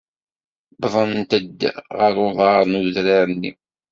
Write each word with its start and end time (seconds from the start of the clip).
Wwḍent-d 0.83 1.59
ɣer 1.97 2.15
uḍar 2.25 2.61
n 2.67 2.77
udrar-nni. 2.79 3.51